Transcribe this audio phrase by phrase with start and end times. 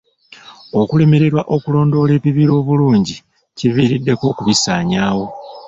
[0.81, 3.15] Okulemererwa okulondoola ebibira obulungi
[3.57, 5.25] kiviiriddeko okubisaanyaawo.